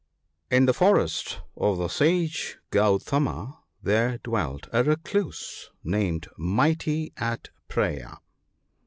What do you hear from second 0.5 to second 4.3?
the forest of the Sage Gautama there